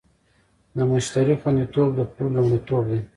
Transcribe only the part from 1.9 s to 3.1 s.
د پلور لومړیتوب دی.